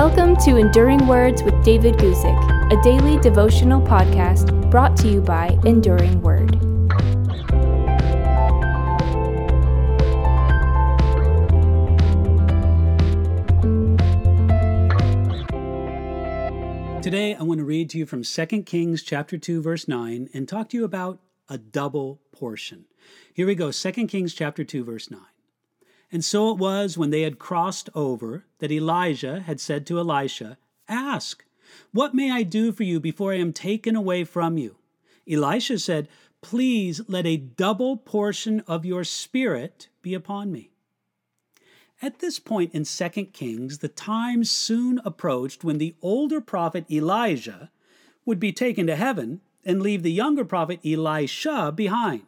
Welcome 0.00 0.36
to 0.44 0.58
Enduring 0.58 1.08
Words 1.08 1.42
with 1.42 1.60
David 1.64 1.96
Guzik, 1.96 2.72
a 2.72 2.80
daily 2.84 3.18
devotional 3.18 3.82
podcast 3.82 4.70
brought 4.70 4.96
to 4.98 5.08
you 5.08 5.20
by 5.20 5.58
Enduring 5.64 6.22
Word. 6.22 6.52
Today 17.02 17.34
I 17.34 17.42
want 17.42 17.58
to 17.58 17.64
read 17.64 17.90
to 17.90 17.98
you 17.98 18.06
from 18.06 18.22
2 18.22 18.46
Kings 18.62 19.02
chapter 19.02 19.36
2 19.36 19.60
verse 19.60 19.88
9 19.88 20.28
and 20.32 20.48
talk 20.48 20.68
to 20.68 20.76
you 20.76 20.84
about 20.84 21.18
a 21.48 21.58
double 21.58 22.20
portion. 22.30 22.84
Here 23.34 23.48
we 23.48 23.56
go, 23.56 23.72
2 23.72 23.90
Kings 24.06 24.32
chapter 24.32 24.62
2 24.62 24.84
verse 24.84 25.10
9. 25.10 25.20
And 26.10 26.24
so 26.24 26.50
it 26.50 26.58
was 26.58 26.96
when 26.96 27.10
they 27.10 27.22
had 27.22 27.38
crossed 27.38 27.90
over 27.94 28.44
that 28.58 28.72
Elijah 28.72 29.40
had 29.40 29.60
said 29.60 29.86
to 29.86 29.98
Elisha, 29.98 30.56
Ask, 30.88 31.44
what 31.92 32.14
may 32.14 32.30
I 32.30 32.42
do 32.42 32.72
for 32.72 32.82
you 32.82 32.98
before 32.98 33.32
I 33.32 33.38
am 33.38 33.52
taken 33.52 33.94
away 33.94 34.24
from 34.24 34.56
you? 34.56 34.76
Elisha 35.30 35.78
said, 35.78 36.08
Please 36.40 37.00
let 37.08 37.26
a 37.26 37.36
double 37.36 37.96
portion 37.96 38.60
of 38.66 38.84
your 38.84 39.04
spirit 39.04 39.88
be 40.02 40.14
upon 40.14 40.50
me. 40.52 40.70
At 42.00 42.20
this 42.20 42.38
point 42.38 42.74
in 42.74 42.84
2 42.84 43.08
Kings, 43.32 43.78
the 43.78 43.88
time 43.88 44.44
soon 44.44 45.00
approached 45.04 45.64
when 45.64 45.78
the 45.78 45.96
older 46.00 46.40
prophet 46.40 46.88
Elijah 46.90 47.70
would 48.24 48.38
be 48.38 48.52
taken 48.52 48.86
to 48.86 48.94
heaven 48.94 49.40
and 49.64 49.82
leave 49.82 50.02
the 50.02 50.12
younger 50.12 50.44
prophet 50.44 50.80
Elisha 50.84 51.72
behind. 51.72 52.22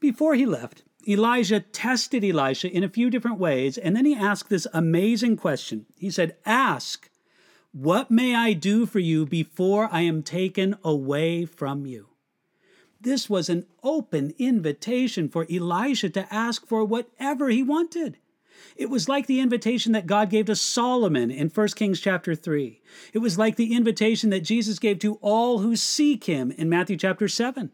Before 0.00 0.34
he 0.34 0.44
left, 0.44 0.82
Elijah 1.08 1.60
tested 1.60 2.24
Elisha 2.24 2.70
in 2.70 2.84
a 2.84 2.88
few 2.88 3.10
different 3.10 3.38
ways, 3.38 3.78
and 3.78 3.96
then 3.96 4.04
he 4.04 4.14
asked 4.14 4.48
this 4.48 4.66
amazing 4.72 5.36
question. 5.36 5.86
He 5.98 6.10
said, 6.10 6.36
Ask, 6.46 7.10
what 7.72 8.10
may 8.10 8.34
I 8.34 8.52
do 8.52 8.86
for 8.86 9.00
you 9.00 9.26
before 9.26 9.88
I 9.90 10.02
am 10.02 10.22
taken 10.22 10.76
away 10.84 11.44
from 11.44 11.86
you? 11.86 12.08
This 13.00 13.28
was 13.28 13.48
an 13.48 13.66
open 13.82 14.32
invitation 14.38 15.28
for 15.28 15.46
Elisha 15.50 16.08
to 16.10 16.32
ask 16.32 16.66
for 16.66 16.84
whatever 16.84 17.50
he 17.50 17.62
wanted. 17.62 18.16
It 18.76 18.88
was 18.88 19.08
like 19.08 19.26
the 19.26 19.40
invitation 19.40 19.92
that 19.92 20.06
God 20.06 20.30
gave 20.30 20.46
to 20.46 20.56
Solomon 20.56 21.30
in 21.30 21.48
1 21.48 21.68
Kings 21.68 22.00
chapter 22.00 22.34
3. 22.34 22.80
It 23.12 23.18
was 23.18 23.38
like 23.38 23.56
the 23.56 23.74
invitation 23.74 24.30
that 24.30 24.40
Jesus 24.40 24.78
gave 24.78 24.98
to 25.00 25.16
all 25.16 25.58
who 25.58 25.76
seek 25.76 26.24
him 26.24 26.50
in 26.52 26.68
Matthew 26.68 26.96
chapter 26.96 27.28
7. 27.28 27.70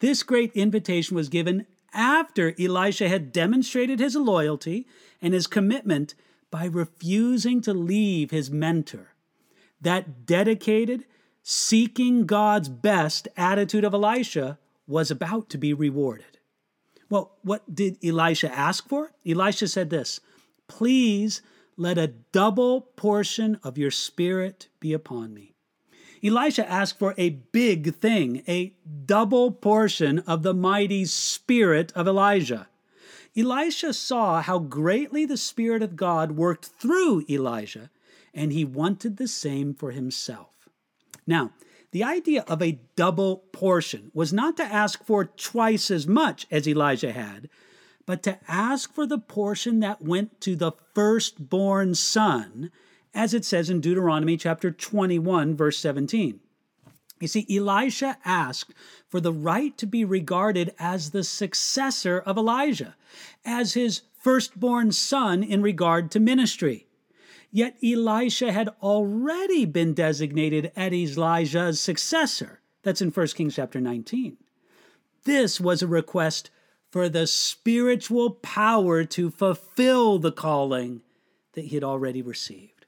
This 0.00 0.22
great 0.22 0.52
invitation 0.54 1.16
was 1.16 1.28
given 1.28 1.66
after 1.92 2.54
Elisha 2.58 3.08
had 3.08 3.32
demonstrated 3.32 4.00
his 4.00 4.16
loyalty 4.16 4.86
and 5.20 5.34
his 5.34 5.46
commitment 5.46 6.14
by 6.50 6.64
refusing 6.66 7.60
to 7.62 7.72
leave 7.74 8.30
his 8.30 8.50
mentor. 8.50 9.14
That 9.80 10.26
dedicated, 10.26 11.04
seeking 11.42 12.26
God's 12.26 12.68
best 12.68 13.28
attitude 13.36 13.84
of 13.84 13.94
Elisha 13.94 14.58
was 14.86 15.10
about 15.10 15.48
to 15.50 15.58
be 15.58 15.72
rewarded. 15.72 16.38
Well, 17.10 17.36
what 17.42 17.74
did 17.74 17.98
Elisha 18.04 18.52
ask 18.52 18.88
for? 18.88 19.12
Elisha 19.26 19.68
said 19.68 19.90
this 19.90 20.20
Please 20.68 21.42
let 21.76 21.98
a 21.98 22.06
double 22.32 22.80
portion 22.80 23.58
of 23.62 23.78
your 23.78 23.90
spirit 23.90 24.68
be 24.80 24.92
upon 24.92 25.34
me. 25.34 25.51
Elisha 26.24 26.68
asked 26.70 26.98
for 26.98 27.14
a 27.18 27.30
big 27.30 27.96
thing, 27.96 28.42
a 28.46 28.74
double 29.06 29.50
portion 29.50 30.20
of 30.20 30.42
the 30.42 30.54
mighty 30.54 31.04
spirit 31.04 31.92
of 31.96 32.06
Elijah. 32.06 32.68
Elisha 33.36 33.92
saw 33.92 34.40
how 34.42 34.58
greatly 34.58 35.24
the 35.24 35.36
Spirit 35.36 35.82
of 35.82 35.96
God 35.96 36.32
worked 36.32 36.66
through 36.66 37.24
Elijah, 37.28 37.90
and 38.32 38.52
he 38.52 38.64
wanted 38.64 39.16
the 39.16 39.26
same 39.26 39.74
for 39.74 39.90
himself. 39.90 40.68
Now, 41.26 41.52
the 41.90 42.04
idea 42.04 42.44
of 42.46 42.62
a 42.62 42.78
double 42.94 43.38
portion 43.52 44.10
was 44.14 44.32
not 44.32 44.56
to 44.58 44.64
ask 44.64 45.04
for 45.04 45.24
twice 45.24 45.90
as 45.90 46.06
much 46.06 46.46
as 46.50 46.68
Elijah 46.68 47.12
had, 47.12 47.48
but 48.06 48.22
to 48.22 48.38
ask 48.48 48.92
for 48.92 49.06
the 49.06 49.18
portion 49.18 49.80
that 49.80 50.02
went 50.02 50.40
to 50.42 50.56
the 50.56 50.72
firstborn 50.94 51.94
son 51.94 52.70
as 53.14 53.34
it 53.34 53.44
says 53.44 53.70
in 53.70 53.80
Deuteronomy 53.80 54.36
chapter 54.36 54.70
21, 54.70 55.56
verse 55.56 55.78
17. 55.78 56.40
You 57.20 57.28
see, 57.28 57.46
Elisha 57.48 58.18
asked 58.24 58.74
for 59.08 59.20
the 59.20 59.32
right 59.32 59.76
to 59.78 59.86
be 59.86 60.04
regarded 60.04 60.74
as 60.78 61.10
the 61.10 61.22
successor 61.22 62.18
of 62.18 62.36
Elijah, 62.36 62.96
as 63.44 63.74
his 63.74 64.02
firstborn 64.20 64.90
son 64.92 65.42
in 65.42 65.62
regard 65.62 66.10
to 66.10 66.20
ministry. 66.20 66.86
Yet 67.52 67.76
Elisha 67.84 68.50
had 68.50 68.70
already 68.82 69.66
been 69.66 69.94
designated 69.94 70.72
as 70.74 70.92
Elijah's 70.92 71.78
successor. 71.78 72.60
That's 72.82 73.02
in 73.02 73.10
1 73.10 73.26
Kings 73.28 73.54
chapter 73.54 73.80
19. 73.80 74.38
This 75.24 75.60
was 75.60 75.82
a 75.82 75.86
request 75.86 76.50
for 76.90 77.08
the 77.08 77.26
spiritual 77.26 78.30
power 78.30 79.04
to 79.04 79.30
fulfill 79.30 80.18
the 80.18 80.32
calling 80.32 81.02
that 81.52 81.66
he 81.66 81.76
had 81.76 81.84
already 81.84 82.22
received. 82.22 82.81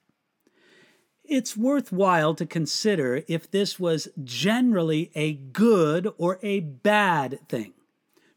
It's 1.27 1.57
worthwhile 1.57 2.35
to 2.35 2.45
consider 2.45 3.23
if 3.27 3.49
this 3.49 3.79
was 3.79 4.07
generally 4.23 5.11
a 5.15 5.33
good 5.33 6.13
or 6.17 6.39
a 6.43 6.59
bad 6.59 7.39
thing. 7.49 7.73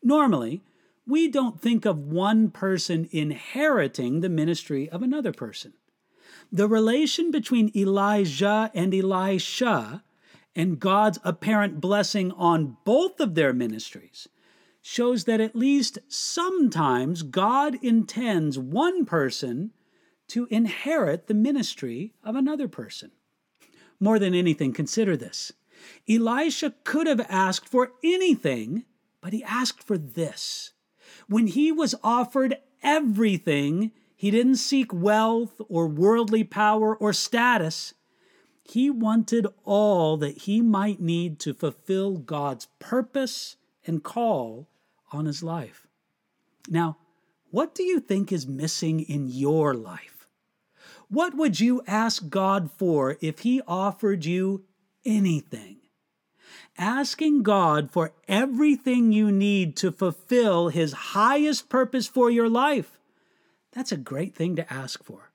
Normally, 0.02 0.62
we 1.06 1.28
don't 1.28 1.60
think 1.60 1.84
of 1.84 1.98
one 1.98 2.50
person 2.50 3.08
inheriting 3.10 4.20
the 4.20 4.28
ministry 4.28 4.88
of 4.88 5.02
another 5.02 5.32
person. 5.32 5.74
The 6.50 6.68
relation 6.68 7.30
between 7.30 7.72
Elijah 7.76 8.70
and 8.74 8.94
Elisha 8.94 10.02
and 10.56 10.80
God's 10.80 11.18
apparent 11.24 11.80
blessing 11.80 12.32
on 12.32 12.76
both 12.84 13.20
of 13.20 13.34
their 13.34 13.52
ministries 13.52 14.28
shows 14.80 15.24
that 15.24 15.40
at 15.40 15.54
least 15.54 15.98
sometimes 16.08 17.22
God 17.22 17.76
intends 17.82 18.58
one 18.58 19.04
person 19.04 19.72
to 20.28 20.46
inherit 20.50 21.26
the 21.26 21.34
ministry 21.34 22.12
of 22.22 22.36
another 22.36 22.68
person. 22.68 23.10
More 24.00 24.18
than 24.18 24.34
anything, 24.34 24.72
consider 24.72 25.16
this. 25.16 25.52
Elisha 26.08 26.74
could 26.84 27.06
have 27.06 27.24
asked 27.28 27.68
for 27.68 27.92
anything, 28.02 28.84
but 29.20 29.32
he 29.32 29.42
asked 29.44 29.82
for 29.82 29.98
this. 29.98 30.72
When 31.28 31.46
he 31.46 31.72
was 31.72 31.94
offered 32.02 32.56
everything, 32.82 33.92
he 34.16 34.30
didn't 34.30 34.56
seek 34.56 34.92
wealth 34.92 35.60
or 35.68 35.86
worldly 35.86 36.44
power 36.44 36.96
or 36.96 37.12
status. 37.12 37.94
He 38.64 38.90
wanted 38.90 39.46
all 39.64 40.16
that 40.18 40.38
he 40.38 40.60
might 40.60 41.00
need 41.00 41.38
to 41.40 41.54
fulfill 41.54 42.18
God's 42.18 42.66
purpose 42.78 43.56
and 43.86 44.02
call 44.02 44.68
on 45.12 45.26
his 45.26 45.42
life. 45.42 45.86
Now, 46.68 46.98
what 47.50 47.74
do 47.74 47.82
you 47.82 48.00
think 48.00 48.30
is 48.30 48.46
missing 48.46 49.00
in 49.00 49.28
your 49.28 49.72
life? 49.72 50.17
What 51.10 51.34
would 51.34 51.58
you 51.58 51.82
ask 51.86 52.28
God 52.28 52.70
for 52.70 53.16
if 53.20 53.40
He 53.40 53.62
offered 53.66 54.26
you 54.26 54.64
anything? 55.06 55.76
Asking 56.76 57.42
God 57.42 57.90
for 57.90 58.12
everything 58.28 59.10
you 59.12 59.32
need 59.32 59.74
to 59.78 59.90
fulfill 59.90 60.68
His 60.68 60.92
highest 60.92 61.68
purpose 61.70 62.06
for 62.06 62.30
your 62.30 62.48
life. 62.48 62.98
That's 63.72 63.90
a 63.90 63.96
great 63.96 64.34
thing 64.34 64.56
to 64.56 64.72
ask 64.72 65.02
for. 65.02 65.30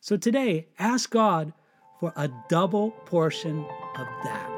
So 0.00 0.16
today, 0.16 0.68
ask 0.78 1.10
God 1.10 1.52
for 1.98 2.12
a 2.16 2.30
double 2.48 2.92
portion 3.06 3.66
of 3.96 4.06
that. 4.22 4.48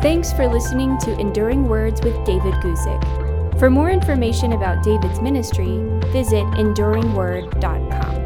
Thanks 0.00 0.32
for 0.32 0.48
listening 0.48 0.96
to 0.98 1.18
Enduring 1.18 1.68
Words 1.68 2.00
with 2.02 2.24
David 2.24 2.54
Guzik. 2.54 3.35
For 3.58 3.70
more 3.70 3.90
information 3.90 4.52
about 4.52 4.84
David's 4.84 5.20
ministry, 5.22 5.78
visit 6.12 6.44
enduringword.com. 6.58 8.25